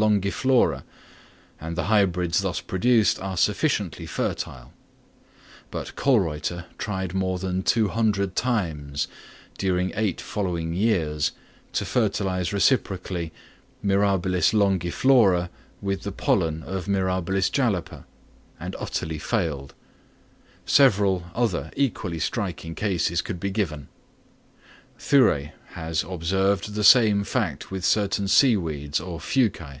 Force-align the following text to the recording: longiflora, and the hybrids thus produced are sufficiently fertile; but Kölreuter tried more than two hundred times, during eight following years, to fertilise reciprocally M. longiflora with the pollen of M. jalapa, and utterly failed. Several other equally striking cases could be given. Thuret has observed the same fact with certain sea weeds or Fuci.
longiflora, 0.00 0.82
and 1.60 1.76
the 1.76 1.84
hybrids 1.84 2.40
thus 2.40 2.60
produced 2.60 3.20
are 3.20 3.36
sufficiently 3.36 4.06
fertile; 4.06 4.72
but 5.70 5.94
Kölreuter 5.94 6.64
tried 6.78 7.14
more 7.14 7.38
than 7.38 7.62
two 7.62 7.86
hundred 7.90 8.34
times, 8.34 9.06
during 9.56 9.92
eight 9.94 10.20
following 10.20 10.72
years, 10.74 11.30
to 11.74 11.84
fertilise 11.84 12.52
reciprocally 12.52 13.32
M. 13.84 13.90
longiflora 13.90 15.48
with 15.80 16.02
the 16.02 16.12
pollen 16.12 16.64
of 16.64 16.88
M. 16.88 16.94
jalapa, 16.96 18.04
and 18.58 18.74
utterly 18.80 19.20
failed. 19.20 19.74
Several 20.66 21.22
other 21.36 21.70
equally 21.76 22.18
striking 22.18 22.74
cases 22.74 23.22
could 23.22 23.38
be 23.38 23.52
given. 23.52 23.86
Thuret 24.98 25.52
has 25.72 26.04
observed 26.04 26.74
the 26.74 26.84
same 26.84 27.24
fact 27.24 27.72
with 27.72 27.84
certain 27.84 28.28
sea 28.28 28.56
weeds 28.56 29.00
or 29.00 29.18
Fuci. 29.18 29.80